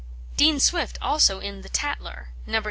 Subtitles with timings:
[0.35, 2.59] Dean Swift, also, in the Tatler, No.